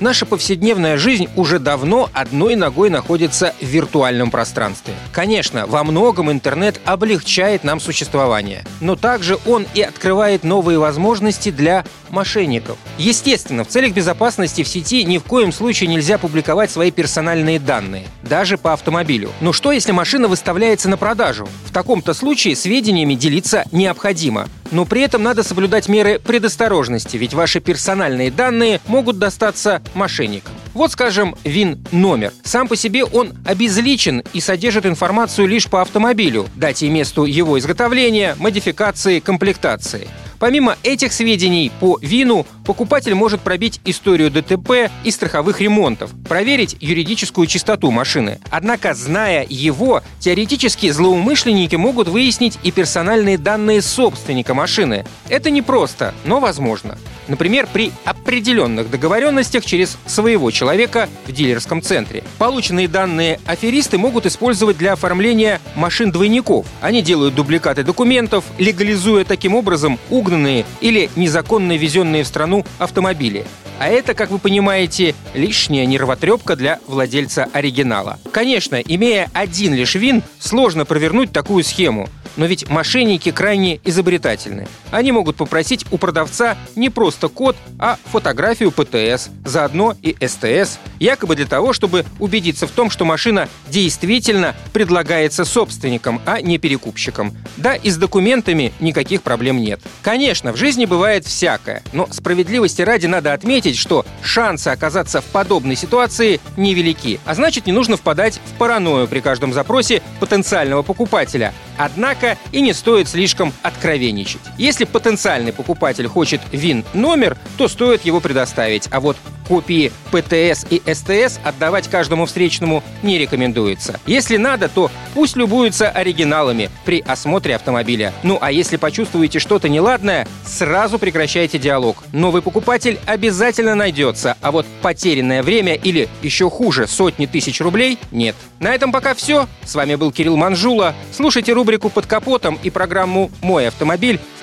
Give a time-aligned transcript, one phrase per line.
[0.00, 4.94] Наша повседневная жизнь уже давно одной ногой находится в виртуальном пространстве.
[5.12, 11.84] Конечно, во многом интернет облегчает нам существование, но также он и открывает новые возможности для
[12.10, 12.78] мошенников.
[12.96, 18.04] Естественно, в целях безопасности в сети ни в коем случае нельзя публиковать свои персональные данные,
[18.28, 19.30] даже по автомобилю.
[19.40, 21.48] Но что, если машина выставляется на продажу?
[21.64, 24.48] В таком-то случае сведениями делиться необходимо.
[24.70, 30.52] Но при этом надо соблюдать меры предосторожности, ведь ваши персональные данные могут достаться мошенникам.
[30.74, 32.32] Вот, скажем, ВИН-номер.
[32.44, 37.58] Сам по себе он обезличен и содержит информацию лишь по автомобилю, дате и месту его
[37.58, 40.08] изготовления, модификации, комплектации.
[40.38, 47.46] Помимо этих сведений по ВИНу, покупатель может пробить историю ДТП и страховых ремонтов, проверить юридическую
[47.46, 48.38] чистоту машины.
[48.50, 55.04] Однако, зная его, теоретически злоумышленники могут выяснить и персональные данные собственника машины.
[55.28, 56.98] Это непросто, но возможно.
[57.26, 57.92] Например, при
[58.28, 62.22] определенных договоренностях через своего человека в дилерском центре.
[62.36, 66.66] Полученные данные аферисты могут использовать для оформления машин-двойников.
[66.82, 73.46] Они делают дубликаты документов, легализуя таким образом угнанные или незаконно везенные в страну автомобили.
[73.78, 78.18] А это, как вы понимаете, лишняя нервотрепка для владельца оригинала.
[78.32, 82.08] Конечно, имея один лишь вин, сложно провернуть такую схему.
[82.38, 84.68] Но ведь мошенники крайне изобретательны.
[84.92, 91.34] Они могут попросить у продавца не просто код, а фотографию ПТС, заодно и СТС, якобы
[91.34, 97.34] для того, чтобы убедиться в том, что машина действительно предлагается собственникам, а не перекупщикам.
[97.56, 99.80] Да, и с документами никаких проблем нет.
[100.02, 105.74] Конечно, в жизни бывает всякое, но справедливости ради надо отметить, что шансы оказаться в подобной
[105.74, 111.52] ситуации невелики, а значит не нужно впадать в паранойю при каждом запросе потенциального покупателя.
[111.76, 114.40] Однако и не стоит слишком откровенничать.
[114.58, 119.16] Если потенциальный покупатель хочет ВИН-номер, то стоит его предоставить, а вот
[119.48, 123.98] копии ПТС и СТС отдавать каждому встречному не рекомендуется.
[124.06, 128.12] Если надо, то пусть любуются оригиналами при осмотре автомобиля.
[128.22, 132.02] Ну а если почувствуете что-то неладное, сразу прекращайте диалог.
[132.12, 138.36] Новый покупатель обязательно найдется, а вот потерянное время или еще хуже сотни тысяч рублей нет.
[138.60, 139.48] На этом пока все.
[139.64, 140.94] С вами был Кирилл Манжула.
[141.12, 144.20] Слушайте рубрику «Под капотом» и программу «Мой автомобиль»